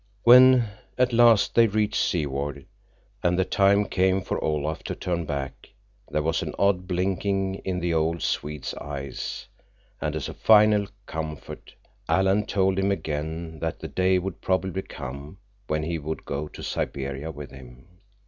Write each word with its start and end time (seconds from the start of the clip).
When 0.23 0.67
at 0.97 1.13
last 1.13 1.53
they 1.53 1.67
reached 1.67 1.95
Seward, 2.01 2.65
and 3.21 3.37
the 3.37 3.45
time 3.45 3.85
came 3.85 4.21
for 4.23 4.43
Olaf 4.43 4.81
to 4.85 4.95
turn 4.95 5.25
back, 5.27 5.69
there 6.09 6.23
was 6.23 6.41
an 6.41 6.55
odd 6.57 6.87
blinking 6.87 7.61
in 7.63 7.79
the 7.79 7.93
old 7.93 8.23
Swede's 8.23 8.73
eyes, 8.73 9.45
and 10.01 10.15
as 10.15 10.27
a 10.27 10.33
final 10.33 10.87
comfort 11.05 11.75
Alan 12.09 12.47
told 12.47 12.79
him 12.79 12.91
again 12.91 13.59
that 13.59 13.79
the 13.79 13.87
day 13.87 14.17
would 14.17 14.41
probably 14.41 14.81
come 14.81 15.37
when 15.67 15.83
he 15.83 15.99
would 15.99 16.25
go 16.25 16.47
to 16.47 16.63
Siberia 16.63 17.29
with 17.29 17.51
him. 17.51 17.85